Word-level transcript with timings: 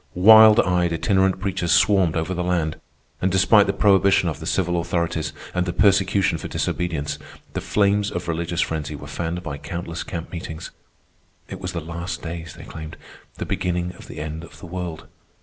Wild 0.17 0.59
eyed 0.61 0.91
itinerant 0.93 1.39
preachers 1.39 1.71
swarmed 1.71 2.15
over 2.17 2.33
the 2.33 2.43
land; 2.43 2.81
and 3.21 3.31
despite 3.31 3.67
the 3.67 3.71
prohibition 3.71 4.29
of 4.29 4.39
the 4.39 4.47
civil 4.47 4.79
authorities, 4.81 5.31
and 5.53 5.67
the 5.67 5.71
persecution 5.73 6.39
for 6.39 6.47
disobedience, 6.47 7.19
the 7.53 7.61
flames 7.61 8.09
of 8.09 8.27
religious 8.27 8.61
frenzy 8.61 8.95
were 8.95 9.05
fanned 9.05 9.43
by 9.43 9.59
countless 9.59 10.01
camp 10.01 10.31
meetings. 10.31 10.71
It 11.49 11.59
was 11.59 11.73
the 11.73 11.81
last 11.81 12.23
days, 12.23 12.55
they 12.55 12.63
claimed, 12.63 12.97
the 13.35 13.45
beginning 13.45 13.91
of 13.93 14.07
the 14.07 14.17
end 14.19 14.43
of 14.43 14.57
the 14.59 14.65
world. 14.65 15.05